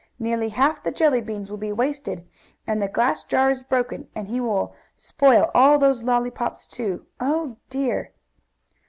Nearly 0.17 0.49
half 0.49 0.81
the 0.81 0.89
jelly 0.91 1.21
beans 1.21 1.51
will 1.51 1.59
be 1.59 1.71
wasted, 1.71 2.27
and 2.65 2.81
the 2.81 2.87
glass 2.87 3.23
jar 3.23 3.51
is 3.51 3.61
broken, 3.61 4.07
and 4.15 4.27
he 4.27 4.41
will 4.41 4.73
spoil 4.95 5.51
all 5.53 5.77
those 5.77 6.01
lollypops, 6.01 6.65
too. 6.65 7.05
Oh 7.19 7.57
dear!" 7.69 8.11